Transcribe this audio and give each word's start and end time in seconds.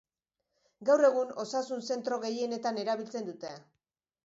Gaur 0.89 1.03
egun 1.09 1.33
osasun 1.43 1.85
zentro 1.91 2.19
gehienetan 2.25 2.83
erabiltzen 2.87 3.31
dute. 3.31 3.55